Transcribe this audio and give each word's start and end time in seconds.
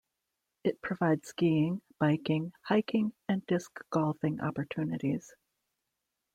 It 0.63 0.81
provides 0.81 1.27
skiing, 1.29 1.83
biking, 1.99 2.53
hiking, 2.63 3.13
and 3.29 3.45
disc 3.45 3.83
golfing 3.91 4.41
opportunities. 4.41 5.35